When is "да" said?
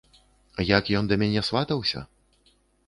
1.11-1.15